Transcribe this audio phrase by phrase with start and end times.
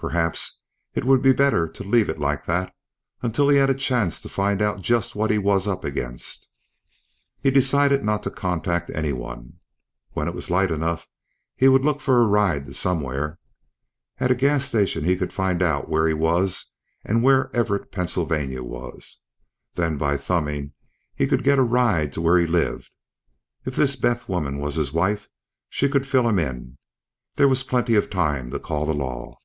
[0.00, 0.60] Perhaps
[0.94, 2.72] it would be better to leave it like that
[3.20, 6.46] until he had a chance to find out just what he was up against.
[7.40, 9.54] He decided not to contact anyone.
[10.12, 11.08] When it was light enough
[11.56, 13.40] he would look for a ride to somewhere.
[14.18, 16.72] At a gas station he could find out where he was
[17.04, 19.22] and where Everett, Pennsylvania was.
[19.74, 20.74] Then, by thumbing,
[21.16, 22.96] he could get a ride to where he lived.
[23.64, 25.28] If this Beth woman was his wife,
[25.68, 26.78] she could fill him in.
[27.34, 29.40] There was plenty of time to call the law.